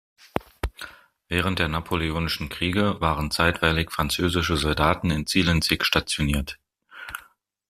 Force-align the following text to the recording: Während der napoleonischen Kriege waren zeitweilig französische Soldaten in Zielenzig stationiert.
Während 1.27 1.59
der 1.59 1.67
napoleonischen 1.67 2.49
Kriege 2.49 2.99
waren 3.01 3.29
zeitweilig 3.29 3.91
französische 3.91 4.57
Soldaten 4.57 5.11
in 5.11 5.27
Zielenzig 5.27 5.85
stationiert. 5.85 6.57